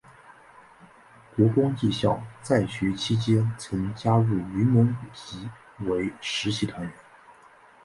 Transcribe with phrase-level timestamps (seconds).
[1.37, 5.47] 国光艺校在学期间曾加入云门舞集
[5.81, 6.91] 为实习团员。